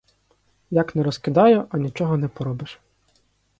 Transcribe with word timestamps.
Як 0.71 0.93
не 0.95 1.03
розкидаю, 1.03 1.65
а 1.69 1.77
нічого 1.77 2.17
не 2.17 2.27
поробиш. 2.27 2.79